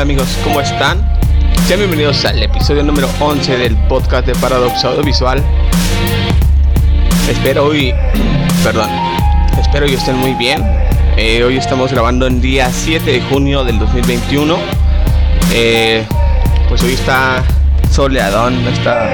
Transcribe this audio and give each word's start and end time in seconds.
Hola, 0.00 0.12
amigos, 0.12 0.38
¿cómo 0.42 0.62
están? 0.62 0.98
Sean 1.66 1.80
bienvenidos 1.80 2.24
al 2.24 2.42
episodio 2.42 2.82
número 2.82 3.06
11 3.20 3.58
del 3.58 3.76
podcast 3.86 4.26
de 4.26 4.34
Paradox 4.36 4.82
Audiovisual. 4.82 5.42
Espero 7.28 7.66
hoy, 7.66 7.92
perdón, 8.64 8.88
espero 9.60 9.84
que 9.84 9.96
estén 9.96 10.16
muy 10.16 10.32
bien. 10.32 10.64
Eh, 11.18 11.44
hoy 11.44 11.58
estamos 11.58 11.92
grabando 11.92 12.26
en 12.26 12.40
día 12.40 12.70
7 12.72 13.12
de 13.12 13.20
junio 13.20 13.62
del 13.62 13.78
2021. 13.78 14.56
Eh, 15.52 16.06
pues 16.70 16.82
hoy 16.82 16.94
está 16.94 17.44
soleadón, 17.90 18.54
está 18.68 19.06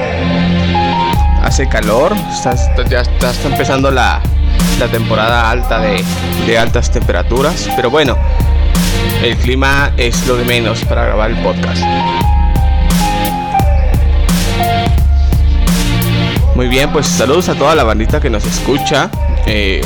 hace 1.43 1.67
calor, 1.67 2.15
ya 2.89 3.01
está, 3.01 3.33
empezando 3.43 3.91
la, 3.91 4.21
temporada 4.89 5.51
alta 5.51 5.81
de, 5.81 6.01
de 6.45 6.57
altas 6.57 6.89
temperaturas, 6.91 7.69
pero 7.75 7.89
bueno, 7.89 8.15
el 9.23 9.35
clima 9.37 9.91
es 9.97 10.27
lo 10.27 10.35
de 10.35 10.45
menos 10.45 10.83
para 10.85 11.05
grabar 11.05 11.31
el 11.31 11.37
podcast. 11.37 11.81
Muy 16.55 16.67
bien, 16.67 16.91
pues 16.91 17.05
saludos 17.05 17.49
a 17.49 17.55
toda 17.55 17.75
la 17.75 17.83
bandita 17.83 18.19
que 18.19 18.29
nos 18.29 18.45
escucha. 18.45 19.11
Eh, 19.45 19.81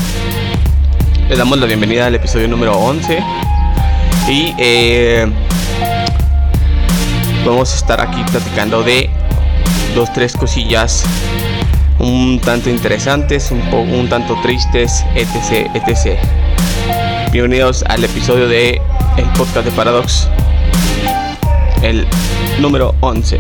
les 1.28 1.38
damos 1.38 1.58
la 1.60 1.66
bienvenida 1.66 2.06
al 2.06 2.16
episodio 2.16 2.48
número 2.48 2.78
11. 2.78 3.24
Y 4.30 4.54
eh, 4.58 5.28
vamos 7.46 7.74
a 7.74 7.76
estar 7.76 8.00
aquí 8.00 8.24
platicando 8.32 8.84
de 8.84 9.10
dos, 9.96 10.14
tres 10.14 10.36
cosillas 10.38 11.04
un 12.02 12.40
tanto 12.40 12.70
interesantes, 12.70 13.52
un, 13.52 13.62
un 13.74 14.10
tanto 14.10 14.36
tristes, 14.42 15.06
etc, 15.16 15.70
etc. 15.76 16.18
Bienvenidos 17.32 17.84
al 17.84 18.04
episodio 18.04 18.50
de 18.50 18.82
el 19.16 19.26
podcast 19.38 19.66
de 19.66 19.72
Paradox, 19.72 20.28
el 21.82 22.06
número 22.60 22.94
11. 23.00 23.40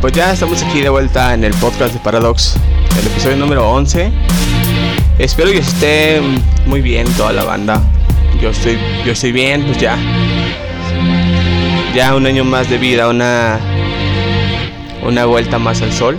Pues 0.00 0.14
ya 0.14 0.32
estamos 0.32 0.62
aquí 0.62 0.80
de 0.80 0.88
vuelta 0.88 1.34
en 1.34 1.44
el 1.44 1.52
podcast 1.54 1.92
de 1.92 2.00
Paradox, 2.00 2.56
el 2.98 3.06
episodio 3.06 3.36
número 3.36 3.68
11. 3.70 4.10
Espero 5.18 5.50
que 5.50 5.58
esté 5.58 6.20
muy 6.66 6.80
bien 6.80 7.06
toda 7.14 7.32
la 7.32 7.44
banda. 7.44 7.82
Yo 8.40 8.50
estoy, 8.50 8.78
yo 9.04 9.12
estoy 9.12 9.32
bien, 9.32 9.64
pues 9.64 9.78
ya. 9.78 9.98
Ya 11.94 12.14
un 12.14 12.26
año 12.26 12.42
más 12.44 12.70
de 12.70 12.78
vida, 12.78 13.08
una, 13.08 13.60
una 15.06 15.26
vuelta 15.26 15.58
más 15.58 15.82
al 15.82 15.92
sol. 15.92 16.18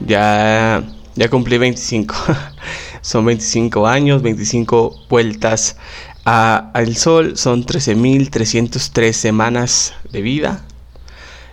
Ya, 0.00 0.82
ya 1.14 1.28
cumplí 1.28 1.58
25. 1.58 2.14
Son 3.02 3.24
25 3.24 3.86
años, 3.86 4.22
25 4.22 5.06
vueltas 5.08 5.76
al 6.24 6.96
sol. 6.96 7.36
Son 7.36 7.64
13.303 7.64 9.12
semanas 9.12 9.94
de 10.10 10.22
vida. 10.22 10.64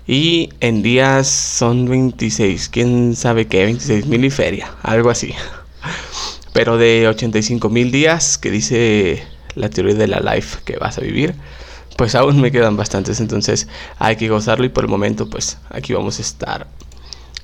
Y 0.08 0.50
en 0.60 0.82
días 0.82 1.28
son 1.28 1.88
26, 1.88 2.70
quién 2.70 3.16
sabe 3.16 3.46
qué, 3.46 3.66
26 3.66 4.08
mil 4.08 4.26
y 4.26 4.32
feria, 4.32 4.72
algo 4.82 5.12
así. 5.12 5.36
Pero 6.54 6.78
de 6.78 7.08
85 7.08 7.70
mil 7.70 7.92
días 7.92 8.40
que 8.40 8.50
dice 8.50 9.24
la 9.54 9.70
teoría 9.70 9.94
de 9.94 10.08
la 10.08 10.20
life 10.20 10.62
que 10.66 10.78
vas 10.78 10.98
a 10.98 11.02
vivir, 11.02 11.36
pues 11.96 12.16
aún 12.16 12.42
me 12.42 12.52
quedan 12.52 12.76
bastantes, 12.76 13.20
entonces 13.20 13.68
hay 14.00 14.16
que 14.16 14.30
gozarlo 14.30 14.66
y 14.66 14.70
por 14.70 14.84
el 14.84 14.90
momento 14.90 15.30
pues 15.30 15.58
aquí 15.70 15.94
vamos 15.94 16.18
a 16.18 16.22
estar 16.24 16.68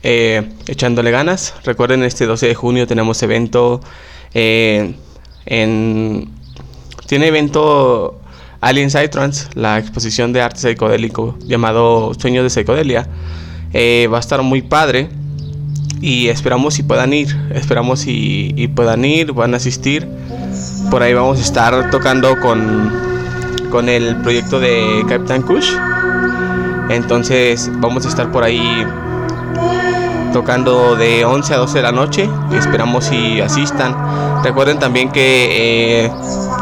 eh, 0.02 0.50
echándole 0.68 1.12
ganas. 1.12 1.54
Recuerden, 1.64 2.04
este 2.04 2.26
12 2.26 2.48
de 2.48 2.56
junio 2.56 2.88
tenemos 2.88 3.22
evento 3.24 3.82
eh, 4.34 4.96
en... 5.46 6.30
Tiene 7.08 7.28
evento 7.28 8.20
Alien 8.62 8.90
Psytrance, 8.90 9.50
la 9.54 9.78
exposición 9.78 10.34
de 10.34 10.42
arte 10.42 10.60
psicodélico 10.60 11.38
llamado 11.46 12.14
Sueños 12.16 12.44
de 12.44 12.50
Psicodelia. 12.50 13.08
Eh, 13.74 14.10
va 14.12 14.18
a 14.18 14.20
estar 14.20 14.42
muy 14.42 14.64
padre 14.64 15.10
y 16.02 16.30
esperamos 16.30 16.74
si 16.74 16.84
puedan 16.84 17.14
ir, 17.14 17.36
esperamos 17.54 18.00
si 18.00 18.72
puedan 18.76 19.06
ir, 19.06 19.34
van 19.34 19.54
a 19.54 19.58
asistir. 19.58 20.08
Por 20.90 21.04
ahí 21.04 21.14
vamos 21.14 21.38
a 21.38 21.42
estar 21.44 21.92
tocando 21.92 22.40
con, 22.40 22.92
con 23.70 23.88
el 23.88 24.16
proyecto 24.18 24.60
de 24.60 25.06
Captain 25.08 25.44
Kush. 25.44 25.74
Entonces 26.90 27.70
vamos 27.76 28.06
a 28.08 28.10
estar 28.10 28.32
por 28.32 28.44
ahí 28.44 28.84
tocando 30.36 30.98
de 30.98 31.24
11 31.24 31.54
a 31.54 31.58
12 31.60 31.78
de 31.78 31.82
la 31.82 31.94
noche. 31.94 32.30
Y 32.52 32.58
esperamos 32.58 33.06
si 33.06 33.40
asistan. 33.40 33.96
Recuerden 34.44 34.80
también 34.80 35.10
que 35.10 36.04
eh, 36.04 36.12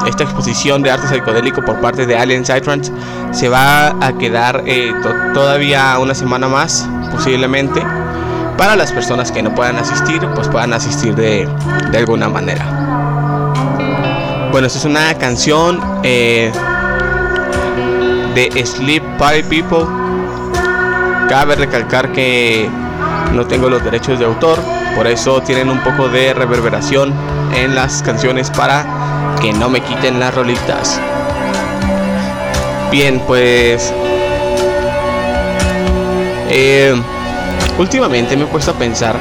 esta 0.07 0.25
exposición 0.25 0.83
de 0.83 0.91
arte 0.91 1.07
psicodélico 1.07 1.65
por 1.65 1.81
parte 1.81 2.05
de 2.05 2.15
Alien 2.15 2.45
Psytrance 2.45 2.91
se 3.31 3.49
va 3.49 3.87
a 3.99 4.13
quedar 4.19 4.61
eh, 4.67 4.93
todavía 5.33 5.97
una 5.97 6.13
semana 6.13 6.47
más, 6.47 6.87
posiblemente. 7.11 7.81
Para 8.59 8.75
las 8.75 8.91
personas 8.91 9.31
que 9.31 9.41
no 9.41 9.55
puedan 9.55 9.77
asistir, 9.77 10.21
pues 10.35 10.47
puedan 10.49 10.71
asistir 10.71 11.15
de, 11.15 11.49
alguna 11.97 12.29
manera. 12.29 12.65
Bueno, 14.51 14.67
esta 14.67 14.77
es 14.77 14.85
una 14.85 15.17
canción 15.17 15.81
eh, 16.03 16.51
de 18.35 18.65
Sleep 18.67 19.01
Party 19.17 19.41
People. 19.41 19.87
Cabe 21.27 21.55
recalcar 21.55 22.11
que 22.11 22.69
no 23.33 23.47
tengo 23.47 23.69
los 23.69 23.83
derechos 23.83 24.19
de 24.19 24.25
autor, 24.25 24.59
por 24.95 25.07
eso 25.07 25.41
tienen 25.41 25.69
un 25.69 25.79
poco 25.83 26.07
de 26.07 26.33
reverberación 26.33 27.13
en 27.55 27.75
las 27.75 28.03
canciones 28.03 28.49
para 28.51 28.85
que 29.41 29.51
no 29.53 29.69
me 29.69 29.81
quiten 29.81 30.19
las 30.19 30.33
rolitas. 30.33 30.99
Bien, 32.91 33.19
pues... 33.25 33.91
Eh, 36.49 36.93
últimamente 37.79 38.37
me 38.37 38.43
he 38.43 38.47
puesto 38.47 38.71
a 38.71 38.75
pensar 38.75 39.15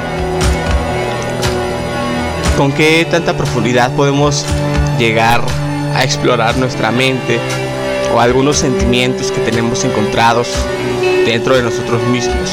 con 2.59 2.73
qué 2.73 3.07
tanta 3.11 3.35
profundidad 3.35 3.91
podemos 3.93 4.45
llegar 4.99 5.41
a 5.95 6.05
explorar 6.05 6.59
nuestra 6.59 6.91
mente 6.91 7.41
o 8.15 8.21
algunos 8.21 8.59
sentimientos 8.59 9.33
que 9.33 9.41
tenemos 9.41 9.83
encontrados 9.85 10.49
dentro 11.25 11.57
de 11.57 11.63
nosotros 11.63 12.03
mismos. 12.09 12.51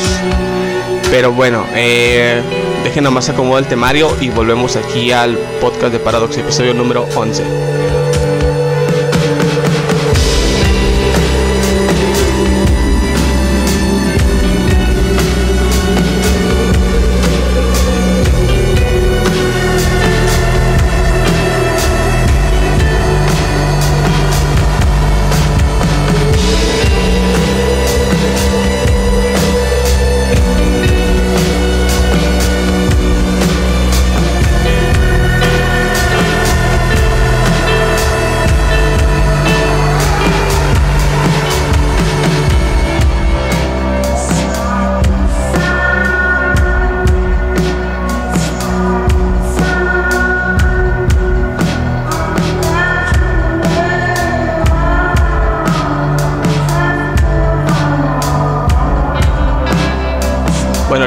Pero 1.11 1.31
bueno, 1.31 1.65
eh, 1.73 2.41
Dejen 2.83 3.03
nomás 3.03 3.29
acomodar 3.29 3.63
el 3.63 3.69
temario 3.69 4.09
y 4.21 4.29
volvemos 4.29 4.75
aquí 4.77 5.11
al 5.11 5.37
podcast 5.59 5.91
de 5.91 5.99
Paradox, 5.99 6.37
episodio 6.37 6.73
número 6.73 7.07
11. 7.15 7.78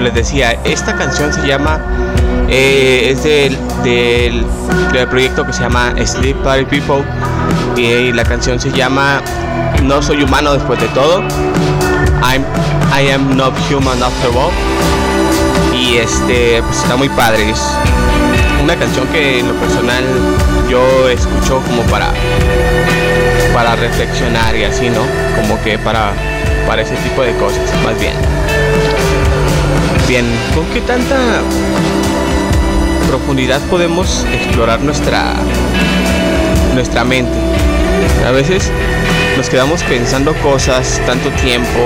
Les 0.01 0.15
decía, 0.15 0.59
esta 0.65 0.95
canción 0.97 1.33
se 1.33 1.47
llama, 1.47 1.81
eh, 2.49 3.11
es 3.11 3.23
del, 3.25 3.57
del, 3.83 4.47
proyecto 5.09 5.45
que 5.47 5.53
se 5.53 5.63
llama 5.63 5.95
Sleep 6.05 6.37
Party 6.43 6.65
People 6.65 7.05
y, 7.77 8.13
la 8.13 8.25
canción 8.25 8.61
se 8.61 8.71
llama 8.71 9.21
No 9.83 10.03
soy 10.03 10.23
humano 10.23 10.53
después 10.55 10.81
de 10.81 10.89
todo. 10.89 11.21
I'm, 12.23 12.45
I 12.95 13.11
am 13.11 13.37
not 13.37 13.53
human 13.71 14.03
after 14.03 14.31
all. 14.37 14.53
Y 15.75 15.97
este, 15.97 16.63
pues 16.63 16.79
está 16.79 16.97
muy 16.97 17.09
padre. 17.11 17.51
Es 17.51 17.61
una 18.63 18.77
canción 18.77 19.07
que 19.09 19.41
en 19.41 19.49
lo 19.49 19.55
personal 19.55 20.05
yo 20.71 21.09
escucho 21.09 21.61
como 21.67 21.83
para 21.91 22.13
para 23.53 23.77
reflexionar 23.77 24.57
y 24.57 24.65
así, 24.65 24.89
¿no? 24.89 25.03
Como 25.37 25.63
que 25.63 25.79
para 25.79 26.13
para 26.67 26.83
ese 26.83 26.97
tipo 26.97 27.23
de 27.23 27.35
cosas, 27.37 27.63
más 27.85 27.99
bien. 28.01 28.15
Bien, 30.09 30.27
¿con 30.55 30.67
qué 30.67 30.81
tanta 30.81 31.41
profundidad 33.09 33.61
podemos 33.71 34.27
explorar 34.33 34.81
nuestra 34.81 35.35
nuestra 36.75 37.05
mente? 37.05 37.39
A 38.27 38.31
veces 38.31 38.71
nos 39.37 39.49
quedamos 39.49 39.83
pensando 39.85 40.35
cosas 40.43 41.01
tanto 41.07 41.31
tiempo 41.31 41.81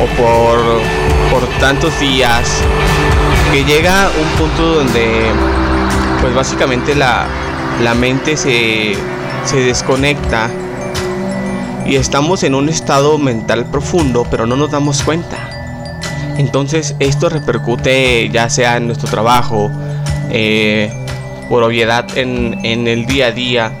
o 0.00 0.06
por, 0.16 0.58
por 1.30 1.48
tantos 1.58 1.98
días 1.98 2.62
que 3.52 3.64
llega 3.64 4.10
un 4.20 4.28
punto 4.38 4.74
donde 4.74 5.24
pues 6.20 6.34
básicamente 6.34 6.94
la, 6.94 7.26
la 7.82 7.94
mente 7.94 8.36
se, 8.36 8.94
se 9.44 9.56
desconecta 9.56 10.50
y 11.84 11.96
estamos 11.96 12.44
en 12.44 12.54
un 12.54 12.68
estado 12.68 13.18
mental 13.18 13.66
profundo 13.66 14.26
pero 14.30 14.46
no 14.46 14.56
nos 14.56 14.70
damos 14.70 15.02
cuenta. 15.02 15.51
Entonces 16.38 16.96
esto 16.98 17.28
repercute 17.28 18.28
ya 18.30 18.48
sea 18.48 18.76
en 18.76 18.86
nuestro 18.86 19.08
trabajo, 19.08 19.70
eh, 20.30 20.92
por 21.48 21.62
obviedad 21.62 22.06
en, 22.16 22.58
en 22.64 22.88
el 22.88 23.06
día 23.06 23.26
a 23.26 23.32
día, 23.32 23.72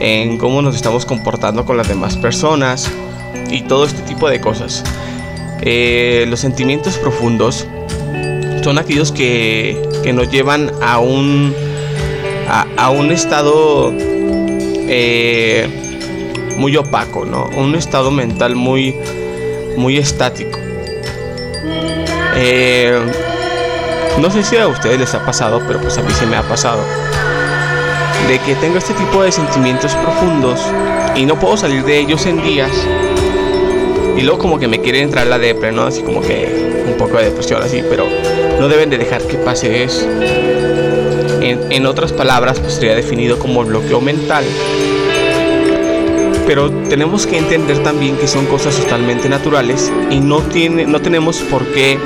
en 0.00 0.38
cómo 0.38 0.62
nos 0.62 0.74
estamos 0.74 1.06
comportando 1.06 1.64
con 1.64 1.76
las 1.76 1.88
demás 1.88 2.16
personas 2.16 2.90
y 3.50 3.62
todo 3.62 3.84
este 3.84 4.02
tipo 4.02 4.28
de 4.28 4.40
cosas. 4.40 4.82
Eh, 5.60 6.26
los 6.28 6.40
sentimientos 6.40 6.98
profundos 6.98 7.68
son 8.64 8.78
aquellos 8.78 9.12
que, 9.12 9.80
que 10.02 10.12
nos 10.12 10.30
llevan 10.30 10.72
a 10.82 10.98
un, 10.98 11.54
a, 12.76 12.90
un 12.90 13.12
estado 13.12 13.92
eh, 13.96 15.68
muy 16.56 16.76
opaco, 16.76 17.24
¿no? 17.24 17.48
Un 17.56 17.76
estado 17.76 18.10
mental 18.10 18.56
muy, 18.56 18.96
muy 19.76 19.98
estático. 19.98 20.58
Eh, 22.44 22.98
no 24.20 24.28
sé 24.28 24.42
si 24.42 24.56
a 24.56 24.66
ustedes 24.66 24.98
les 24.98 25.14
ha 25.14 25.24
pasado, 25.24 25.62
pero 25.64 25.80
pues 25.80 25.96
a 25.96 26.02
mí 26.02 26.12
se 26.12 26.26
me 26.26 26.36
ha 26.36 26.42
pasado 26.42 26.80
de 28.26 28.38
que 28.40 28.56
tengo 28.56 28.78
este 28.78 28.94
tipo 28.94 29.22
de 29.22 29.30
sentimientos 29.30 29.94
profundos 29.94 30.60
y 31.14 31.24
no 31.24 31.38
puedo 31.38 31.56
salir 31.56 31.84
de 31.84 32.00
ellos 32.00 32.26
en 32.26 32.42
días. 32.42 32.70
Y 34.16 34.22
luego 34.22 34.38
como 34.38 34.58
que 34.58 34.66
me 34.66 34.80
quiere 34.80 35.02
entrar 35.02 35.28
la 35.28 35.38
depre, 35.38 35.70
¿no? 35.70 35.84
Así 35.84 36.02
como 36.02 36.20
que 36.20 36.84
un 36.86 36.94
poco 36.98 37.16
de 37.18 37.26
depresión 37.26 37.62
así, 37.62 37.82
pero 37.88 38.06
no 38.58 38.68
deben 38.68 38.90
de 38.90 38.98
dejar 38.98 39.22
que 39.22 39.36
pase 39.36 39.84
eso. 39.84 40.06
En, 41.40 41.70
en 41.70 41.86
otras 41.86 42.12
palabras, 42.12 42.58
pues 42.58 42.74
sería 42.74 42.94
definido 42.96 43.38
como 43.38 43.64
bloqueo 43.64 44.00
mental. 44.00 44.44
Pero 46.54 46.70
tenemos 46.90 47.26
que 47.26 47.38
entender 47.38 47.82
también 47.82 48.14
que 48.18 48.28
son 48.28 48.44
cosas 48.44 48.76
totalmente 48.76 49.26
naturales 49.26 49.90
y 50.10 50.20
no, 50.20 50.40
tiene, 50.42 50.84
no 50.84 51.00
tenemos 51.00 51.38
por 51.38 51.64
qué 51.72 51.98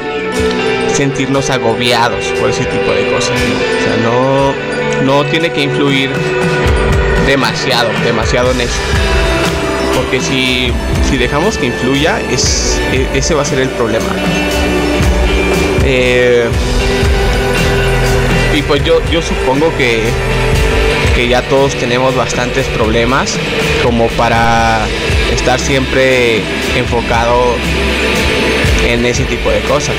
sentirnos 0.95 1.51
agobiados 1.51 2.27
por 2.41 2.51
ese 2.51 2.65
tipo 2.67 2.93
de 2.93 3.11
cosas. 3.11 3.33
O 3.33 3.83
sea, 3.83 3.97
no, 4.05 4.53
no 5.05 5.29
tiene 5.31 5.51
que 5.51 5.63
influir 5.63 6.11
demasiado, 7.27 7.89
demasiado 8.05 8.53
en 8.53 8.61
eso. 8.61 8.79
Porque 9.97 10.21
si, 10.21 10.73
si 11.11 11.17
dejamos 11.17 11.59
que 11.59 11.67
influya, 11.67 12.21
es, 12.31 12.81
e, 12.93 13.19
ese 13.19 13.35
va 13.35 13.43
a 13.43 13.45
ser 13.45 13.59
el 13.59 13.69
problema. 13.71 14.07
Eh, 15.85 16.47
y 18.55 18.63
pues 18.63 18.85
yo, 18.85 19.01
yo 19.11 19.21
supongo 19.21 19.77
que, 19.77 20.05
que 21.17 21.29
ya 21.29 21.41
todos 21.41 21.75
tenemos 21.77 22.15
bastantes 22.15 22.67
problemas 22.67 23.39
como 23.83 24.09
para 24.09 24.87
estar 25.33 25.59
siempre 25.59 26.43
enfocado 26.77 27.57
en 28.87 29.07
ese 29.07 29.25
tipo 29.25 29.51
de 29.51 29.61
cosas. 29.61 29.97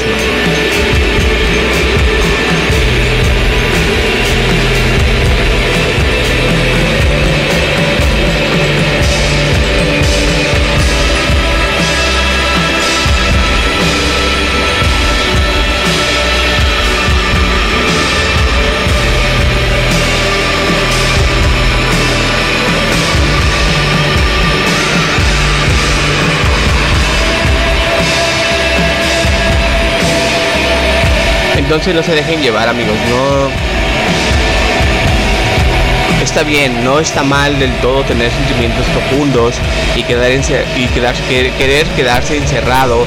Entonces 31.57 31.93
no 31.93 32.03
se 32.03 32.13
dejen 32.13 32.41
llevar 32.41 32.69
amigos, 32.69 32.95
no... 33.09 33.49
Está 36.23 36.43
bien, 36.43 36.83
no 36.83 36.99
está 36.99 37.23
mal 37.23 37.57
del 37.57 37.71
todo 37.77 38.03
tener 38.03 38.31
sentimientos 38.31 38.85
profundos 38.87 39.55
y, 39.95 40.03
quedar 40.03 40.31
y 40.31 40.87
querer 40.87 41.87
quedarse 41.95 42.37
encerrado 42.37 43.05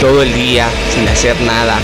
todo 0.00 0.22
el 0.22 0.32
día 0.34 0.68
sin 0.92 1.08
hacer 1.08 1.40
nada. 1.42 1.78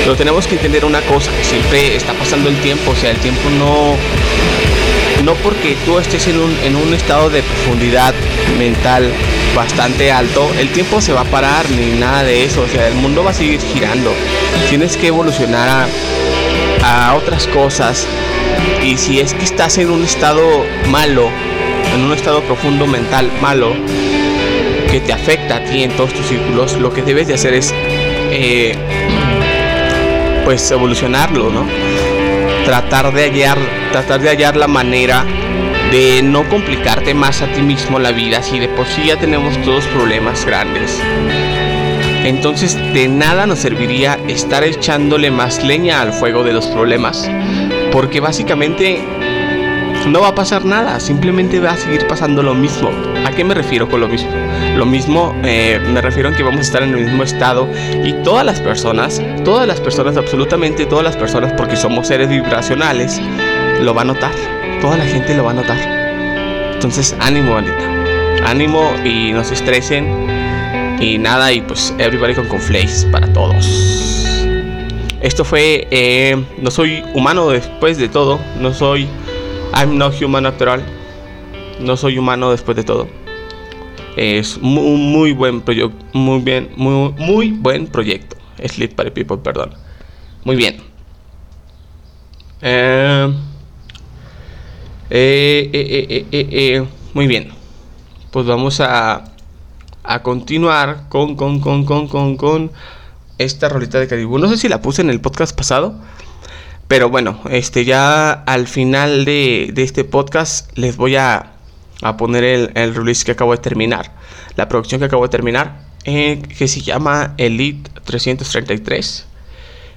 Pero 0.00 0.16
tenemos 0.16 0.46
que 0.46 0.54
entender 0.54 0.84
una 0.84 1.00
cosa, 1.02 1.30
que 1.36 1.44
siempre 1.44 1.96
está 1.96 2.12
pasando 2.14 2.48
el 2.48 2.56
tiempo, 2.60 2.90
o 2.92 2.96
sea, 2.96 3.10
el 3.10 3.18
tiempo 3.18 3.48
no... 3.50 3.94
No 5.24 5.34
porque 5.34 5.76
tú 5.84 5.98
estés 5.98 6.28
en 6.28 6.38
un, 6.38 6.56
en 6.64 6.76
un 6.76 6.94
estado 6.94 7.28
de 7.28 7.42
profundidad 7.42 8.14
mental 8.58 9.12
bastante 9.54 10.12
alto, 10.12 10.48
el 10.58 10.68
tiempo 10.70 11.00
se 11.00 11.12
va 11.12 11.22
a 11.22 11.24
parar 11.24 11.68
ni 11.70 11.98
nada 11.98 12.22
de 12.22 12.44
eso, 12.44 12.62
o 12.62 12.68
sea, 12.68 12.86
el 12.86 12.94
mundo 12.94 13.24
va 13.24 13.32
a 13.32 13.34
seguir 13.34 13.60
girando. 13.60 14.12
Tienes 14.68 14.96
que 14.96 15.08
evolucionar 15.08 15.88
a, 16.82 17.14
otras 17.16 17.46
cosas 17.48 18.06
y 18.82 18.96
si 18.96 19.18
es 19.18 19.34
que 19.34 19.44
estás 19.44 19.76
en 19.78 19.90
un 19.90 20.04
estado 20.04 20.64
malo, 20.88 21.28
en 21.94 22.04
un 22.04 22.12
estado 22.12 22.42
profundo 22.42 22.86
mental 22.86 23.30
malo, 23.42 23.72
que 24.90 25.00
te 25.00 25.12
afecta 25.12 25.56
a 25.56 25.64
ti 25.64 25.82
en 25.82 25.90
todos 25.90 26.14
tus 26.14 26.26
círculos, 26.26 26.74
lo 26.74 26.92
que 26.92 27.02
debes 27.02 27.26
de 27.26 27.34
hacer 27.34 27.54
es 27.54 27.74
eh, 28.30 28.76
pues 30.44 30.70
evolucionarlo, 30.70 31.50
¿no? 31.50 31.66
Tratar 32.68 33.14
de 33.14 33.22
hallar, 33.22 33.56
tratar 33.92 34.20
de 34.20 34.28
hallar 34.28 34.54
la 34.54 34.68
manera 34.68 35.24
de 35.90 36.20
no 36.22 36.46
complicarte 36.50 37.14
más 37.14 37.40
a 37.40 37.46
ti 37.46 37.62
mismo 37.62 37.98
la 37.98 38.12
vida 38.12 38.42
si 38.42 38.58
de 38.58 38.68
por 38.68 38.86
sí 38.86 39.06
ya 39.06 39.16
tenemos 39.18 39.56
todos 39.62 39.86
problemas 39.86 40.44
grandes. 40.44 41.00
Entonces 42.24 42.76
de 42.92 43.08
nada 43.08 43.46
nos 43.46 43.60
serviría 43.60 44.18
estar 44.28 44.64
echándole 44.64 45.30
más 45.30 45.64
leña 45.64 46.02
al 46.02 46.12
fuego 46.12 46.44
de 46.44 46.52
los 46.52 46.66
problemas, 46.66 47.30
porque 47.90 48.20
básicamente 48.20 49.02
no 50.08 50.20
va 50.20 50.28
a 50.28 50.34
pasar 50.34 50.64
nada, 50.64 51.00
simplemente 51.00 51.60
va 51.60 51.72
a 51.72 51.76
seguir 51.76 52.06
pasando 52.06 52.42
lo 52.42 52.54
mismo. 52.54 52.90
¿A 53.26 53.30
qué 53.30 53.44
me 53.44 53.54
refiero 53.54 53.88
con 53.88 54.00
lo 54.00 54.08
mismo? 54.08 54.30
Lo 54.76 54.86
mismo 54.86 55.34
eh, 55.44 55.80
me 55.92 56.00
refiero 56.00 56.28
a 56.28 56.32
que 56.32 56.42
vamos 56.42 56.60
a 56.60 56.62
estar 56.62 56.82
en 56.82 56.94
el 56.94 57.04
mismo 57.04 57.22
estado 57.22 57.68
y 58.04 58.12
todas 58.24 58.44
las 58.44 58.60
personas, 58.60 59.22
todas 59.44 59.66
las 59.66 59.80
personas, 59.80 60.16
absolutamente 60.16 60.86
todas 60.86 61.04
las 61.04 61.16
personas, 61.16 61.52
porque 61.52 61.76
somos 61.76 62.06
seres 62.06 62.28
vibracionales, 62.28 63.20
lo 63.80 63.94
va 63.94 64.02
a 64.02 64.06
notar 64.06 64.58
toda 64.80 64.96
la 64.96 65.04
gente 65.04 65.34
lo 65.34 65.44
va 65.44 65.50
a 65.50 65.54
notar. 65.54 65.78
Entonces, 66.74 67.16
ánimo, 67.20 67.54
bandita. 67.54 68.48
Ánimo 68.48 68.92
y 69.04 69.32
no 69.32 69.44
se 69.44 69.54
estresen. 69.54 70.06
Y 71.00 71.18
nada, 71.18 71.52
y 71.52 71.60
pues 71.60 71.94
everybody 71.98 72.34
con 72.34 72.46
conflace 72.46 73.06
para 73.08 73.32
todos. 73.32 74.44
Esto 75.20 75.44
fue 75.44 75.86
eh, 75.90 76.36
No 76.58 76.70
soy 76.70 77.04
humano 77.14 77.48
después 77.50 77.98
de 77.98 78.08
todo. 78.08 78.38
No 78.60 78.72
soy 78.72 79.08
I'm 79.78 79.96
not 79.96 80.12
human 80.20 80.44
after 80.44 80.68
all. 80.68 80.82
No 81.78 81.96
soy 81.96 82.18
humano 82.18 82.50
después 82.50 82.76
de 82.76 82.82
todo. 82.82 83.06
Es 84.16 84.58
muy, 84.60 84.98
muy 84.98 85.32
buen 85.32 85.60
proyecto. 85.60 85.96
Muy 86.12 86.40
bien, 86.40 86.70
muy, 86.76 87.14
muy 87.16 87.52
buen 87.52 87.86
proyecto. 87.86 88.36
Sleep 88.66 88.96
Party 88.96 89.12
People, 89.12 89.36
perdón. 89.36 89.70
Muy 90.42 90.56
bien. 90.56 90.78
Eh, 92.60 93.32
eh, 95.10 95.70
eh, 95.72 96.26
eh, 96.32 96.84
muy 97.14 97.28
bien. 97.28 97.52
Pues 98.32 98.46
vamos 98.46 98.80
a, 98.80 99.26
a 100.02 100.22
continuar 100.24 101.08
con, 101.08 101.36
con, 101.36 101.60
con, 101.60 101.84
con, 101.84 102.08
con, 102.08 102.36
con 102.36 102.72
esta 103.38 103.68
rolita 103.68 104.00
de 104.00 104.08
Caribú. 104.08 104.40
No 104.40 104.48
sé 104.48 104.56
si 104.56 104.68
la 104.68 104.82
puse 104.82 105.02
en 105.02 105.10
el 105.10 105.20
podcast 105.20 105.56
pasado. 105.56 105.94
Pero 106.88 107.10
bueno, 107.10 107.38
este 107.50 107.84
ya 107.84 108.32
al 108.32 108.66
final 108.66 109.26
de, 109.26 109.70
este 109.76 110.04
podcast 110.04 110.76
les 110.76 110.96
voy 110.96 111.16
a, 111.16 111.52
poner 112.16 112.72
el, 112.74 112.94
release 112.94 113.26
que 113.26 113.32
acabo 113.32 113.52
de 113.52 113.58
terminar. 113.58 114.12
La 114.56 114.68
producción 114.68 114.98
que 114.98 115.04
acabo 115.04 115.24
de 115.24 115.28
terminar. 115.28 115.86
Eh, 116.04 116.40
que 116.56 116.66
se 116.66 116.80
llama 116.80 117.34
Elite 117.36 117.90
333. 118.04 119.26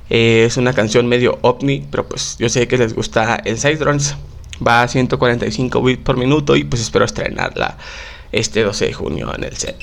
Eh, 0.10 0.44
es 0.46 0.58
una 0.58 0.74
canción 0.74 1.08
medio 1.08 1.40
ovni. 1.44 1.88
Pero 1.90 2.10
pues 2.10 2.36
yo 2.38 2.50
sé 2.50 2.68
que 2.68 2.78
les 2.78 2.94
gusta 2.94 3.36
el 3.46 3.58
side 3.58 3.78
drums. 3.78 4.18
Va 4.66 4.84
a 4.84 4.88
145 4.90 5.82
bits 5.82 6.04
por 6.04 6.18
minuto. 6.18 6.58
Y 6.58 6.66
pues 6.66 6.82
espero 6.82 7.06
estrenarla 7.06 7.78
este 8.34 8.64
12 8.64 8.88
de 8.88 8.94
junio 8.94 9.34
en 9.34 9.46
el 9.46 9.56
set. 9.56 9.78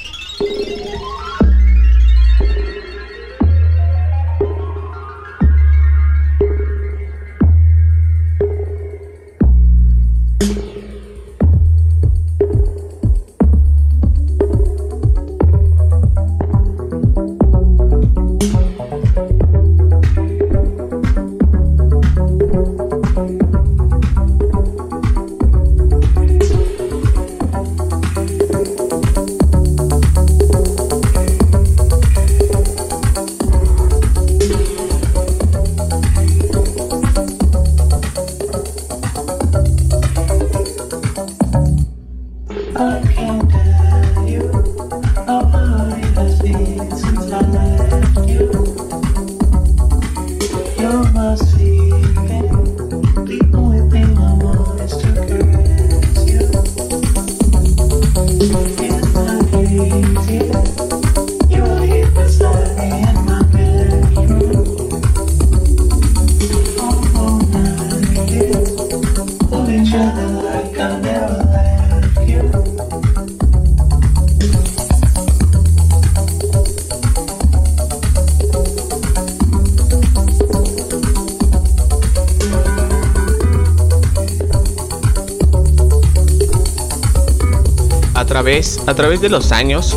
A 88.28 88.94
través 88.94 89.20
de 89.20 89.30
los 89.30 89.52
años, 89.52 89.96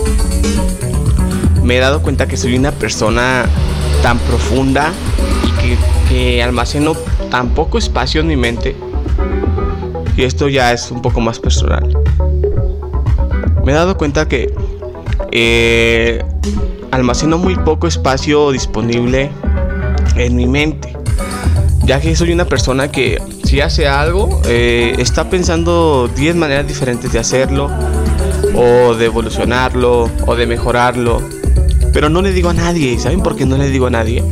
me 1.63 1.77
he 1.77 1.79
dado 1.79 2.01
cuenta 2.01 2.27
que 2.27 2.37
soy 2.37 2.55
una 2.55 2.71
persona 2.71 3.45
tan 4.01 4.17
profunda 4.19 4.93
y 5.63 6.09
que, 6.09 6.41
almaceno 6.41 6.95
tan 7.29 7.49
poco 7.49 7.77
espacio 7.77 8.21
en 8.21 8.27
mi 8.27 8.37
mente. 8.37 8.75
Y 10.15 10.23
esto 10.23 10.47
ya 10.47 10.71
es 10.71 10.91
un 10.91 11.01
poco 11.01 11.19
más 11.19 11.39
personal. 11.39 11.95
Me 13.65 13.73
he 13.73 13.75
dado 13.75 13.97
cuenta 13.97 14.27
que 14.27 14.53
eh, 15.31 16.23
almaceno 16.91 17.37
muy 17.37 17.55
poco 17.57 17.87
espacio 17.87 18.51
disponible 18.51 19.29
en 20.15 20.35
mi 20.35 20.47
mente. 20.47 20.95
Ya 21.83 21.99
que 21.99 22.15
soy 22.15 22.31
una 22.31 22.45
persona 22.45 22.91
que 22.91 23.21
si 23.43 23.59
hace 23.59 23.87
algo, 23.87 24.41
eh, 24.45 24.95
está 24.99 25.29
pensando 25.29 26.09
10 26.15 26.35
maneras 26.37 26.67
diferentes 26.67 27.11
de 27.11 27.19
hacerlo 27.19 27.69
o 28.55 28.95
de 28.95 29.05
evolucionarlo 29.05 30.09
o 30.25 30.35
de 30.35 30.47
mejorarlo. 30.47 31.21
Pero 31.93 32.09
no 32.09 32.21
le 32.21 32.31
digo 32.31 32.49
a 32.49 32.53
nadie, 32.53 32.97
¿saben 32.99 33.21
por 33.21 33.35
qué 33.35 33.45
no 33.45 33.57
le 33.57 33.69
digo 33.69 33.87
a 33.87 33.89
nadie? 33.89 34.23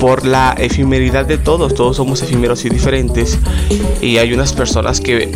Por 0.00 0.24
la 0.24 0.54
efemeridad 0.56 1.26
de 1.26 1.38
todos, 1.38 1.74
todos 1.74 1.96
somos 1.96 2.22
efímeros 2.22 2.64
y 2.64 2.68
diferentes. 2.68 3.38
Y 4.00 4.18
hay 4.18 4.32
unas 4.32 4.52
personas 4.52 5.00
que 5.00 5.32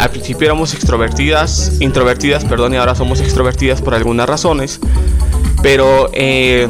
al 0.00 0.10
principio 0.10 0.46
éramos 0.46 0.74
extrovertidas, 0.74 1.80
introvertidas, 1.80 2.44
perdón, 2.44 2.74
y 2.74 2.76
ahora 2.76 2.94
somos 2.94 3.20
extrovertidas 3.20 3.80
por 3.80 3.94
algunas 3.94 4.28
razones. 4.28 4.80
Pero, 5.62 6.10
eh, 6.12 6.66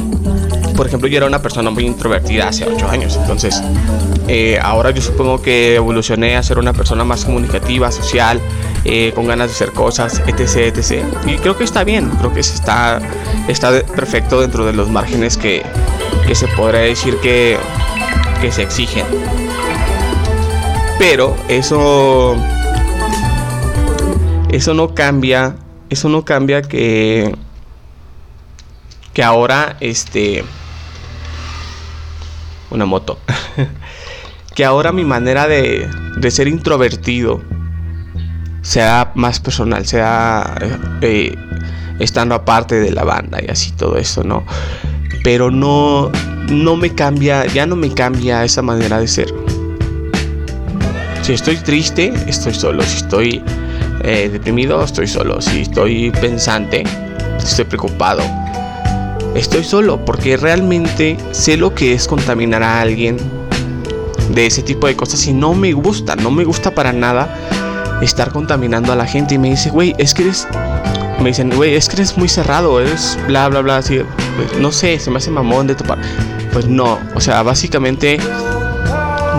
por 0.76 0.86
ejemplo, 0.86 1.08
yo 1.08 1.16
era 1.16 1.26
una 1.26 1.40
persona 1.40 1.70
muy 1.70 1.86
introvertida 1.86 2.48
hace 2.48 2.66
8 2.66 2.88
años, 2.88 3.16
entonces 3.16 3.62
eh, 4.32 4.60
ahora 4.62 4.92
yo 4.92 5.02
supongo 5.02 5.42
que 5.42 5.74
evolucioné 5.74 6.36
a 6.36 6.42
ser 6.44 6.60
una 6.60 6.72
persona 6.72 7.02
más 7.02 7.24
comunicativa, 7.24 7.90
social, 7.90 8.40
eh, 8.84 9.10
con 9.12 9.26
ganas 9.26 9.48
de 9.48 9.54
hacer 9.54 9.72
cosas, 9.72 10.22
etc, 10.24 10.76
etc. 10.76 11.04
Y 11.26 11.36
creo 11.38 11.56
que 11.56 11.64
está 11.64 11.82
bien, 11.82 12.08
creo 12.10 12.32
que 12.32 12.38
está, 12.38 13.00
está 13.48 13.82
perfecto 13.82 14.40
dentro 14.40 14.64
de 14.64 14.72
los 14.72 14.88
márgenes 14.88 15.36
que, 15.36 15.64
que 16.28 16.36
se 16.36 16.46
podría 16.46 16.82
decir 16.82 17.16
que, 17.16 17.58
que 18.40 18.52
se 18.52 18.62
exigen. 18.62 19.04
Pero 20.96 21.36
eso, 21.48 22.36
eso 24.48 24.74
no 24.74 24.94
cambia, 24.94 25.56
eso 25.88 26.08
no 26.08 26.24
cambia 26.24 26.62
que, 26.62 27.34
que 29.12 29.24
ahora, 29.24 29.76
este, 29.80 30.44
una 32.70 32.86
moto, 32.86 33.18
que 34.54 34.64
ahora 34.64 34.92
mi 34.92 35.04
manera 35.04 35.46
de, 35.46 35.88
de 36.16 36.30
ser 36.30 36.48
introvertido, 36.48 37.42
sea 38.62 39.12
más 39.14 39.40
personal, 39.40 39.86
sea 39.86 40.54
eh, 41.00 41.34
estando 41.98 42.34
aparte 42.34 42.80
de 42.80 42.92
la 42.92 43.04
banda 43.04 43.38
y 43.42 43.50
así 43.50 43.72
todo 43.72 43.96
eso, 43.96 44.24
¿no? 44.24 44.44
Pero 45.22 45.50
no, 45.50 46.10
no 46.50 46.76
me 46.76 46.94
cambia, 46.94 47.46
ya 47.46 47.66
no 47.66 47.76
me 47.76 47.92
cambia 47.92 48.44
esa 48.44 48.62
manera 48.62 48.98
de 48.98 49.08
ser. 49.08 49.32
Si 51.22 51.34
estoy 51.34 51.56
triste, 51.56 52.12
estoy 52.26 52.54
solo. 52.54 52.82
Si 52.82 52.96
estoy 52.96 53.42
eh, 54.02 54.28
deprimido, 54.32 54.82
estoy 54.82 55.06
solo. 55.06 55.40
Si 55.40 55.60
estoy 55.62 56.10
pensante, 56.10 56.84
estoy 57.38 57.66
preocupado. 57.66 58.22
Estoy 59.34 59.62
solo 59.62 60.04
porque 60.04 60.36
realmente 60.36 61.16
sé 61.32 61.56
lo 61.56 61.74
que 61.74 61.92
es 61.92 62.08
contaminar 62.08 62.62
a 62.62 62.80
alguien 62.80 63.18
de 64.34 64.46
ese 64.46 64.62
tipo 64.62 64.86
de 64.86 64.96
cosas 64.96 65.26
y 65.26 65.32
no 65.32 65.54
me 65.54 65.72
gusta, 65.72 66.16
no 66.16 66.30
me 66.30 66.44
gusta 66.44 66.74
para 66.74 66.92
nada 66.92 67.36
estar 68.02 68.32
contaminando 68.32 68.92
a 68.92 68.96
la 68.96 69.06
gente. 69.06 69.34
Y 69.34 69.38
me 69.38 69.50
dice, 69.50 69.70
güey, 69.70 69.94
es 69.98 70.14
que 70.14 70.22
eres. 70.22 70.46
Me 71.20 71.28
dicen, 71.28 71.50
güey, 71.54 71.74
es 71.74 71.88
que 71.88 71.96
eres 71.96 72.16
muy 72.16 72.28
cerrado, 72.28 72.80
eres 72.80 73.18
bla, 73.26 73.48
bla, 73.48 73.60
bla. 73.60 73.76
Así, 73.78 74.00
pues, 74.36 74.58
no 74.60 74.72
sé, 74.72 74.98
se 74.98 75.10
me 75.10 75.18
hace 75.18 75.30
mamón 75.30 75.66
de 75.66 75.74
topar. 75.74 75.98
Pues 76.52 76.66
no, 76.66 76.98
o 77.14 77.20
sea, 77.20 77.42
básicamente 77.42 78.18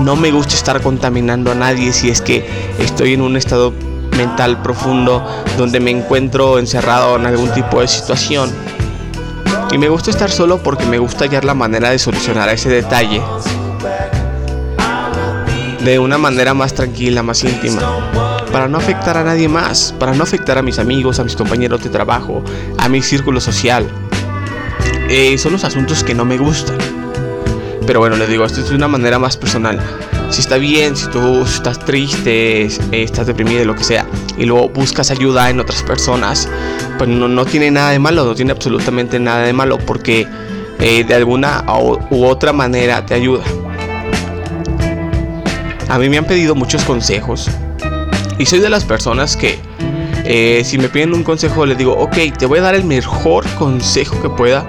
no 0.04 0.16
me 0.16 0.32
gusta 0.32 0.54
estar 0.54 0.82
contaminando 0.82 1.52
a 1.52 1.56
nadie 1.56 1.92
si 1.92 2.10
es 2.10 2.22
que 2.22 2.48
estoy 2.80 3.14
en 3.14 3.22
un 3.22 3.36
estado 3.36 3.74
mental 4.16 4.62
profundo 4.62 5.26
donde 5.58 5.80
me 5.80 5.92
encuentro 5.92 6.60
encerrado 6.60 7.16
en 7.18 7.26
algún 7.26 7.52
tipo 7.52 7.82
de 7.82 7.88
situación. 7.88 8.52
Y 9.72 9.78
me 9.78 9.90
gusta 9.90 10.12
estar 10.12 10.30
solo 10.30 10.62
porque 10.62 10.86
me 10.86 11.00
gusta 11.00 11.26
hallar 11.26 11.46
la 11.46 11.54
manera 11.54 11.90
de 11.90 12.00
solucionar 12.00 12.50
ese 12.50 12.70
detalle 12.70 13.22
de 15.84 16.00
una 16.00 16.18
manera 16.18 16.54
más 16.54 16.74
tranquila, 16.74 17.24
más 17.24 17.44
íntima 17.44 17.82
para 18.52 18.68
no 18.68 18.78
afectar 18.78 19.18
a 19.18 19.24
nadie 19.24 19.48
más, 19.48 19.96
para 19.98 20.14
no 20.14 20.24
afectar 20.24 20.58
a 20.58 20.62
mis 20.62 20.78
amigos, 20.78 21.20
a 21.20 21.24
mis 21.24 21.36
compañeros 21.36 21.84
de 21.84 21.90
trabajo, 21.90 22.44
a 22.78 22.90
mi 22.90 23.02
círculo 23.02 23.40
social. 23.40 23.88
Eh, 25.10 25.38
son 25.38 25.54
los 25.54 25.64
asuntos 25.64 26.04
que 26.04 26.14
no 26.14 26.26
me 26.26 26.38
gustan. 26.38 26.78
Pero 27.88 28.00
bueno, 28.00 28.16
les 28.18 28.30
digo, 28.30 28.46
esto 28.46 28.62
es 28.62 28.70
de 28.70 28.76
una 28.76 28.88
manera 28.88 29.20
más 29.20 29.38
personal. 29.38 29.80
Si 30.30 30.42
está 30.42 30.58
bien, 30.58 30.96
si 30.96 31.08
tú 31.08 31.42
estás 31.42 31.80
triste, 31.80 32.70
estás 32.92 33.28
deprimido, 33.28 33.66
lo 33.66 33.76
que 33.76 33.84
sea, 33.84 34.06
y 34.38 34.46
luego 34.46 34.70
buscas 34.70 35.12
ayuda 35.12 35.50
en 35.50 35.60
otras 35.60 35.84
personas, 35.84 36.48
pues 36.98 37.10
no, 37.10 37.28
no 37.28 37.46
tiene 37.46 37.72
nada 37.72 37.92
de 37.92 38.00
malo, 38.00 38.24
no 38.24 38.36
tiene 38.36 38.52
absolutamente 38.52 39.20
nada 39.20 39.44
de 39.44 39.52
malo, 39.52 39.78
porque 39.78 40.26
eh, 40.80 41.04
de 41.04 41.16
alguna 41.16 41.66
u 42.10 42.26
otra 42.26 42.54
manera 42.54 43.06
te 43.06 43.14
ayuda. 43.14 43.44
A 45.92 46.00
mí 46.00 46.08
me 46.08 46.18
han 46.18 46.24
pedido 46.24 46.56
muchos 46.56 46.86
consejos 46.86 47.50
y 48.40 48.46
soy 48.46 48.60
de 48.60 48.70
las 48.70 48.86
personas 48.86 49.36
que 49.36 49.60
Eh, 50.24 50.62
si 50.64 50.78
me 50.78 50.88
piden 50.88 51.14
un 51.14 51.24
consejo, 51.24 51.66
les 51.66 51.78
digo, 51.78 51.94
ok, 51.94 52.16
te 52.38 52.46
voy 52.46 52.60
a 52.60 52.62
dar 52.62 52.76
el 52.76 52.86
mejor 52.86 53.44
consejo 53.58 54.22
que 54.22 54.30
pueda. 54.30 54.66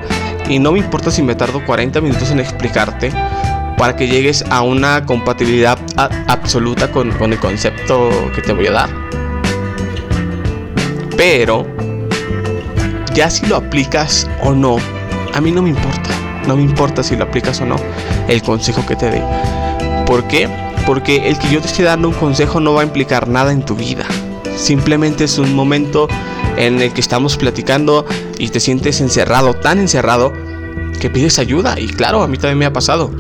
Y 0.49 0.59
no 0.59 0.73
me 0.73 0.79
importa 0.79 1.11
si 1.11 1.23
me 1.23 1.35
tardo 1.35 1.65
40 1.65 2.01
minutos 2.01 2.31
en 2.31 2.41
explicarte 2.41 3.13
para 3.77 3.95
que 3.95 4.09
llegues 4.09 4.45
a 4.51 4.63
una 4.63 5.05
compatibilidad 5.05 5.79
absoluta 6.27 6.91
con, 6.91 7.13
con 7.13 7.33
el 7.33 7.39
concepto 7.39 8.11
que 8.35 8.41
te 8.43 8.53
voy 8.53 8.67
a 8.69 8.73
dar. 8.73 8.91
Pero, 11.17 11.67
ya 13.15 13.31
si 13.31 13.47
lo 13.47 13.57
aplicas 13.57 14.29
o 14.43 14.53
no, 14.53 14.79
a 15.33 15.41
mí 15.41 15.53
no 15.53 15.63
me 15.63 15.69
importa. 15.69 16.11
No 16.49 16.57
me 16.57 16.63
importa 16.63 17.05
si 17.05 17.15
lo 17.15 17.25
aplicas 17.25 17.61
o 17.61 17.67
no 17.67 17.77
el 18.27 18.43
consejo 18.43 18.85
que 18.87 18.97
te 18.97 19.11
dé. 19.11 19.23
¿Por 20.07 20.25
qué? 20.25 20.49
Porque 20.87 21.29
el 21.29 21.39
que 21.39 21.51
yo 21.51 21.61
te 21.61 21.69
esté 21.69 21.83
dando 21.83 22.09
un 22.09 22.15
consejo 22.15 22.61
no 22.61 22.75
va 22.75 22.83
a 22.83 22.85
implicar 22.85 23.29
nada 23.29 23.53
en 23.53 23.65
tu 23.65 23.75
vida. 23.75 24.05
Simplemente 24.57 25.25
es 25.25 25.39
un 25.39 25.55
momento 25.55 26.09
en 26.57 26.81
el 26.81 26.93
que 26.93 27.01
estamos 27.01 27.37
platicando 27.37 28.05
y 28.39 28.49
te 28.49 28.61
sientes 28.61 29.01
encerrado, 29.01 29.55
tan 29.55 29.79
encerrado, 29.79 30.33
que 31.01 31.11
pides 31.11 31.39
ayuda. 31.39 31.79
Y 31.79 31.89
claro, 31.89 32.23
a 32.23 32.29
mí 32.29 32.37
también 32.37 32.59
me 32.59 32.67
ha 32.67 32.73
pasado. 32.73 33.11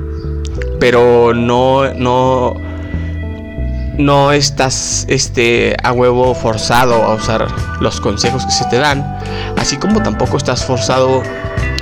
Pero 0.78 1.32
no, 1.34 1.92
no, 1.94 2.54
no 3.98 4.32
estás 4.32 5.06
este, 5.08 5.76
a 5.82 5.92
huevo 5.92 6.34
forzado 6.34 6.94
a 7.04 7.14
usar 7.14 7.46
los 7.80 8.00
consejos 8.00 8.44
que 8.44 8.52
se 8.52 8.64
te 8.66 8.78
dan. 8.78 9.18
Así 9.56 9.76
como 9.76 10.02
tampoco 10.02 10.36
estás 10.36 10.64
forzado 10.64 11.22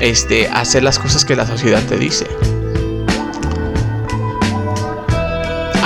este, 0.00 0.48
a 0.48 0.60
hacer 0.60 0.82
las 0.82 0.98
cosas 0.98 1.24
que 1.24 1.36
la 1.36 1.46
sociedad 1.46 1.82
te 1.82 1.96
dice. 1.96 2.26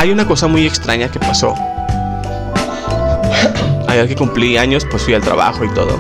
Hay 0.05 0.11
una 0.11 0.27
cosa 0.27 0.49
muy 0.49 0.67
extraña 0.67 1.11
que 1.11 1.19
pasó. 1.19 1.55
Ayer 3.89 4.07
que 4.07 4.15
cumplí 4.15 4.59
años, 4.59 4.87
pues 4.91 5.03
fui 5.03 5.15
al 5.15 5.23
trabajo 5.23 5.65
y 5.65 5.71
todo. 5.71 5.99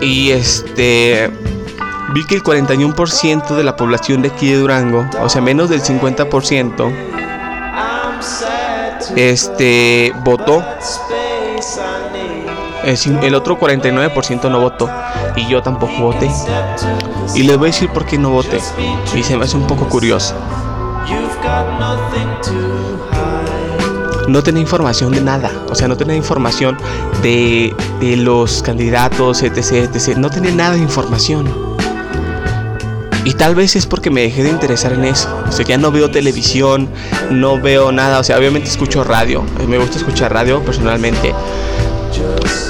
Y 0.00 0.32
este 0.32 1.30
vi 2.12 2.26
que 2.26 2.34
el 2.34 2.42
41% 2.42 3.54
de 3.54 3.62
la 3.62 3.76
población 3.76 4.22
de 4.22 4.30
aquí 4.30 4.50
de 4.50 4.56
Durango, 4.56 5.06
o 5.20 5.28
sea, 5.28 5.40
menos 5.40 5.70
del 5.70 5.82
50%, 5.82 6.92
este 9.14 10.12
votó. 10.24 10.64
El 13.22 13.34
otro 13.36 13.56
49% 13.56 14.50
no 14.50 14.60
votó 14.60 14.90
y 15.36 15.46
yo 15.46 15.62
tampoco 15.62 15.92
voté. 15.96 16.28
Y 17.36 17.44
les 17.44 17.56
voy 17.56 17.68
a 17.68 17.70
decir 17.70 17.88
por 17.90 18.04
qué 18.04 18.18
no 18.18 18.30
voté. 18.30 18.58
Y 19.14 19.22
se 19.22 19.36
me 19.36 19.44
hace 19.44 19.56
un 19.56 19.68
poco 19.68 19.88
curioso. 19.88 20.34
No 24.28 24.42
tenía 24.42 24.62
información 24.62 25.12
de 25.12 25.20
nada, 25.20 25.50
o 25.68 25.74
sea, 25.74 25.86
no 25.86 25.96
tenía 25.96 26.16
información 26.16 26.78
de, 27.22 27.74
de 28.00 28.16
los 28.16 28.62
candidatos, 28.62 29.42
etc, 29.42 29.88
etc. 29.94 30.16
No 30.16 30.30
tenía 30.30 30.50
nada 30.52 30.72
de 30.74 30.78
información. 30.78 31.46
Y 33.24 33.32
tal 33.32 33.54
vez 33.54 33.74
es 33.74 33.86
porque 33.86 34.10
me 34.10 34.20
dejé 34.20 34.42
de 34.42 34.50
interesar 34.50 34.92
en 34.92 35.04
eso. 35.04 35.34
O 35.48 35.52
sea, 35.52 35.64
ya 35.64 35.78
no 35.78 35.90
veo 35.90 36.10
televisión, 36.10 36.88
no 37.30 37.58
veo 37.58 37.90
nada. 37.90 38.18
O 38.18 38.24
sea, 38.24 38.38
obviamente 38.38 38.68
escucho 38.68 39.02
radio. 39.02 39.42
Me 39.66 39.78
gusta 39.78 39.96
escuchar 39.96 40.32
radio 40.32 40.62
personalmente. 40.62 41.34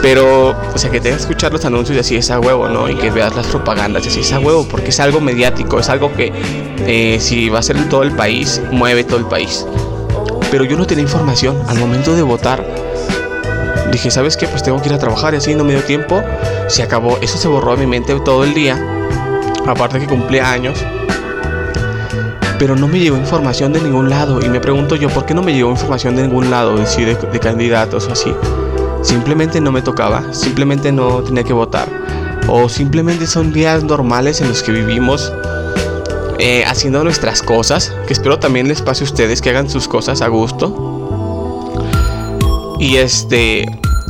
Pero, 0.04 0.50
o 0.50 0.76
sea, 0.76 0.90
que 0.90 1.00
que 1.00 1.08
escuchar 1.08 1.50
los 1.50 1.64
anuncios 1.64 1.96
y 1.96 2.00
así 2.00 2.16
es 2.16 2.30
a 2.30 2.38
huevo, 2.38 2.68
¿no? 2.68 2.90
Y 2.90 2.94
que 2.94 3.10
veas 3.10 3.34
las 3.34 3.46
propagandas 3.46 4.04
y 4.04 4.08
así 4.10 4.20
es 4.20 4.34
a 4.34 4.38
huevo, 4.38 4.68
porque 4.68 4.90
es 4.90 5.00
algo 5.00 5.18
mediático, 5.18 5.80
es 5.80 5.88
algo 5.88 6.12
que 6.12 6.30
eh, 6.86 7.16
si 7.18 7.48
va 7.48 7.60
a 7.60 7.62
ser 7.62 7.78
en 7.78 7.88
todo 7.88 8.02
el 8.02 8.12
país, 8.12 8.60
mueve 8.70 9.04
todo 9.04 9.16
el 9.16 9.24
país. 9.24 9.64
Pero 10.50 10.64
yo 10.64 10.76
no 10.76 10.86
tenía 10.86 11.04
información 11.04 11.56
al 11.68 11.78
momento 11.78 12.14
de 12.14 12.20
votar. 12.20 12.66
Dije, 13.92 14.10
¿sabes 14.10 14.36
qué? 14.36 14.46
Pues 14.46 14.62
tengo 14.62 14.78
que 14.82 14.90
ir 14.90 14.94
a 14.94 14.98
trabajar 14.98 15.32
y 15.32 15.38
así 15.38 15.54
no 15.54 15.64
me 15.64 15.72
dio 15.72 15.82
tiempo. 15.82 16.22
Se 16.68 16.82
acabó, 16.82 17.16
eso 17.22 17.38
se 17.38 17.48
borró 17.48 17.72
a 17.72 17.76
mi 17.76 17.86
mente 17.86 18.14
todo 18.20 18.44
el 18.44 18.52
día. 18.52 18.76
Aparte 19.66 20.00
que 20.00 20.06
cumplí 20.06 20.38
años. 20.38 20.84
Pero 22.58 22.76
no 22.76 22.88
me 22.88 22.98
llegó 22.98 23.16
información 23.16 23.72
de 23.72 23.80
ningún 23.80 24.10
lado. 24.10 24.44
Y 24.44 24.50
me 24.50 24.60
pregunto 24.60 24.96
yo, 24.96 25.08
¿por 25.08 25.24
qué 25.24 25.32
no 25.32 25.42
me 25.42 25.54
llegó 25.54 25.70
información 25.70 26.14
de 26.14 26.24
ningún 26.24 26.50
lado? 26.50 26.76
De, 26.76 26.84
de, 26.84 27.14
de 27.14 27.40
candidatos 27.40 28.06
o 28.06 28.12
así. 28.12 28.34
Simplemente 29.04 29.60
no 29.60 29.70
me 29.70 29.82
tocaba, 29.82 30.32
simplemente 30.32 30.90
no 30.90 31.22
tenía 31.22 31.44
que 31.44 31.52
votar. 31.52 31.88
O 32.48 32.68
simplemente 32.68 33.26
son 33.26 33.52
días 33.52 33.84
normales 33.84 34.40
en 34.40 34.48
los 34.48 34.62
que 34.62 34.72
vivimos 34.72 35.30
eh, 36.38 36.64
haciendo 36.66 37.04
nuestras 37.04 37.42
cosas. 37.42 37.94
Que 38.06 38.14
espero 38.14 38.38
también 38.38 38.66
les 38.66 38.80
pase 38.80 39.04
a 39.04 39.06
ustedes 39.06 39.42
que 39.42 39.50
hagan 39.50 39.68
sus 39.68 39.88
cosas 39.88 40.22
a 40.22 40.28
gusto. 40.28 41.76
Y 42.80 42.96
este, 42.96 43.66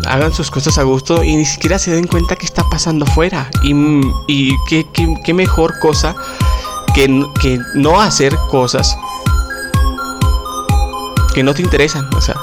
hagan 0.07 0.33
sus 0.33 0.51
cosas 0.51 0.79
a 0.79 0.85
gusto 0.85 1.23
y 1.25 1.37
ni 1.37 1.45
siquiera 1.45 1.79
se 1.79 1.91
den 1.91 2.07
cuenta 2.07 2.37
que 2.37 2.47
está 2.47 2.63
pasando 2.71 3.05
afuera. 3.05 3.51
Y, 3.65 3.75
y 4.29 4.53
qué, 4.69 4.87
qué, 5.25 5.35
mejor 5.35 5.79
cosa 5.81 6.15
que, 6.95 7.07
que 7.41 7.59
no 7.75 8.01
hacer 8.01 8.37
cosas 8.49 8.97
que 11.35 11.43
no 11.43 11.53
te 11.53 11.63
interesan. 11.63 12.09
O 12.15 12.21
sea, 12.21 12.37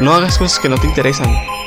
no 0.00 0.14
hagas 0.14 0.38
cosas 0.38 0.58
que 0.58 0.68
no 0.70 0.78
te 0.78 0.86
interesan. 0.86 1.57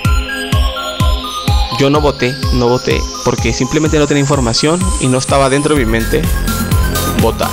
Yo 1.82 1.90
no 1.90 2.00
voté, 2.00 2.36
no 2.54 2.68
voté, 2.68 3.02
porque 3.26 3.54
simplemente 3.54 3.98
no 3.98 4.06
tenía 4.06 4.22
información 4.22 4.80
y 5.00 5.08
no 5.08 5.18
estaba 5.18 5.50
dentro 5.50 5.74
de 5.74 5.84
mi 5.84 5.92
mente 5.92 6.22
votar. 7.24 7.50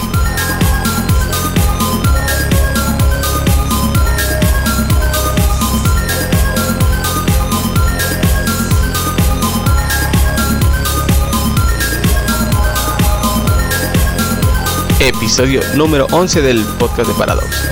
Episodio 15.01 15.63
número 15.75 16.07
11 16.11 16.43
del 16.43 16.63
podcast 16.79 17.09
de 17.09 17.15
Paradox. 17.15 17.71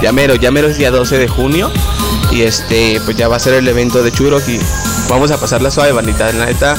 Llamero, 0.00 0.36
Llamero 0.36 0.68
es 0.68 0.78
día 0.78 0.92
12 0.92 1.18
de 1.18 1.26
junio 1.26 1.68
y 2.30 2.42
este 2.42 3.00
pues 3.04 3.16
ya 3.16 3.26
va 3.26 3.34
a 3.34 3.40
ser 3.40 3.54
el 3.54 3.66
evento 3.66 4.04
de 4.04 4.12
Churros 4.12 4.48
y 4.48 4.60
vamos 5.12 5.30
a 5.30 5.38
pasar 5.38 5.60
la 5.60 5.70
suave, 5.70 5.92
bandita. 5.92 6.32
La 6.32 6.46
neta, 6.46 6.74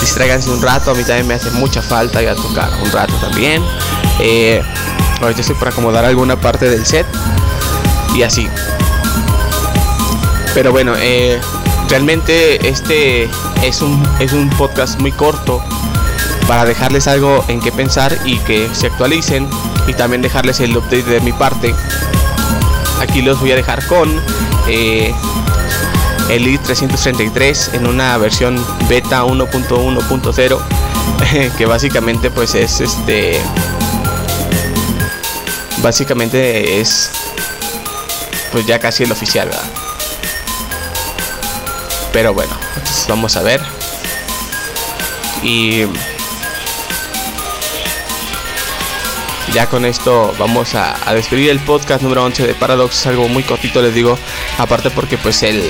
distráiganse 0.00 0.50
un 0.50 0.62
rato. 0.62 0.90
A 0.90 0.94
mí 0.94 1.02
también 1.04 1.26
me 1.26 1.34
hace 1.34 1.50
mucha 1.52 1.80
falta 1.82 2.22
ir 2.22 2.28
a 2.28 2.34
tocar 2.34 2.70
un 2.82 2.92
rato 2.92 3.14
también. 3.14 3.62
Eh, 4.20 4.62
ahorita 5.20 5.40
estoy 5.40 5.56
por 5.56 5.68
acomodar 5.68 6.04
alguna 6.04 6.36
parte 6.36 6.68
del 6.68 6.84
set 6.84 7.06
y 8.14 8.22
así. 8.22 8.48
Pero 10.54 10.70
bueno, 10.70 10.94
eh, 10.98 11.40
realmente 11.88 12.68
este 12.68 13.28
es 13.62 13.80
un, 13.80 14.06
es 14.20 14.32
un 14.32 14.50
podcast 14.50 15.00
muy 15.00 15.12
corto 15.12 15.62
para 16.46 16.64
dejarles 16.64 17.06
algo 17.08 17.44
en 17.48 17.60
qué 17.60 17.72
pensar 17.72 18.16
y 18.24 18.38
que 18.40 18.68
se 18.74 18.88
actualicen 18.88 19.48
y 19.86 19.94
también 19.94 20.20
dejarles 20.20 20.60
el 20.60 20.76
update 20.76 21.04
de 21.04 21.20
mi 21.20 21.32
parte. 21.32 21.74
Aquí 23.00 23.22
los 23.22 23.40
voy 23.40 23.52
a 23.52 23.56
dejar 23.56 23.86
con 23.86 24.20
eh, 24.66 25.14
el 26.28 26.46
i333 26.46 27.74
en 27.74 27.86
una 27.86 28.16
versión 28.18 28.64
beta 28.88 29.24
1.1.0 29.24 30.58
que 31.56 31.66
básicamente 31.66 32.30
pues 32.30 32.54
es 32.54 32.80
este 32.80 33.40
básicamente 35.78 36.80
es 36.80 37.10
pues 38.52 38.66
ya 38.66 38.78
casi 38.78 39.04
el 39.04 39.12
oficial 39.12 39.48
¿verdad? 39.48 39.64
pero 42.12 42.34
bueno 42.34 42.52
entonces 42.76 43.06
vamos 43.08 43.36
a 43.36 43.42
ver 43.42 43.60
y 45.42 45.84
ya 49.52 49.66
con 49.66 49.84
esto 49.84 50.34
vamos 50.38 50.74
a, 50.74 50.96
despedir 51.14 51.50
el 51.50 51.58
podcast 51.60 52.02
número 52.02 52.24
11 52.24 52.46
de 52.46 52.54
Paradox. 52.54 53.06
Algo 53.06 53.28
muy 53.28 53.42
cortito, 53.42 53.80
les 53.82 53.94
digo. 53.94 54.18
Aparte 54.58 54.90
porque 54.90 55.18
pues 55.18 55.42
el, 55.42 55.62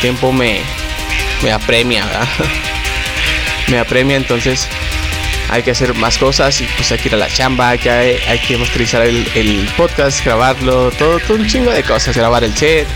tiempo 0.00 0.32
me, 0.32 0.60
me 1.42 1.52
apremia, 1.52 2.04
me 3.68 3.78
apremia, 3.78 4.16
entonces 4.16 4.68
hay 5.48 5.62
que 5.62 5.72
hacer 5.72 5.94
más 5.94 6.18
cosas 6.18 6.60
y 6.60 6.64
pues 6.76 6.90
hay 6.92 6.98
que 6.98 7.08
ir 7.08 7.14
a 7.14 7.18
la 7.18 7.28
chamba, 7.28 7.70
hay 7.70 7.78
que, 7.78 7.90
hay, 7.90 8.38
que 8.38 8.56
utilizar 8.56 9.02
el, 9.02 9.68
podcast, 9.76 10.24
grabarlo, 10.24 10.90
todo, 10.92 11.18
todo 11.20 11.36
un 11.36 11.46
chingo 11.46 11.70
de 11.72 11.82
cosas, 11.82 12.16
grabar 12.16 12.44
el 12.44 12.56
set, 12.56 12.86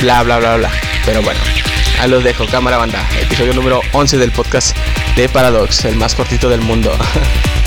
bla, 0.00 0.22
bla, 0.22 0.38
bla, 0.38 0.56
bla. 0.56 0.70
Pero 1.04 1.22
bueno, 1.22 1.40
ahí 2.00 2.10
los 2.10 2.24
dejo, 2.24 2.46
cámara 2.46 2.78
banda. 2.78 3.08
Episodio 3.20 3.54
número 3.54 3.80
11 3.92 4.18
del 4.18 4.32
podcast 4.32 4.76
de 5.16 5.28
Paradox, 5.28 5.84
el 5.84 5.96
más 5.96 6.14
cortito 6.14 6.48
del 6.48 6.60
mundo. 6.60 6.96